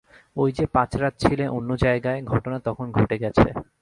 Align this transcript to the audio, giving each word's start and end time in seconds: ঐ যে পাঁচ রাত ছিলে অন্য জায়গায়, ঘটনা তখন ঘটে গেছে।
ঐ 0.37 0.43
যে 0.51 0.65
পাঁচ 0.65 0.91
রাত 0.95 1.13
ছিলে 1.19 1.45
অন্য 1.47 1.69
জায়গায়, 1.77 2.19
ঘটনা 2.23 2.57
তখন 2.59 2.87
ঘটে 2.91 3.17
গেছে। 3.17 3.47